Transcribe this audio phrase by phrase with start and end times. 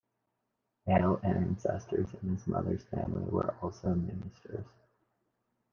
[0.87, 4.65] Male ancestors in his mother's family were also ministers.